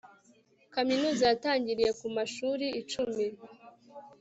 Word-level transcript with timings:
kaminuza 0.73 1.23
yatangiriye 1.31 1.91
ku 1.99 2.07
mashuri 2.17 2.65
icumi 2.81 3.25